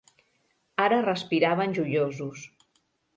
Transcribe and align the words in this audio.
Ara 0.85 0.97
respiraven 1.03 1.75
joiosos. 1.79 2.47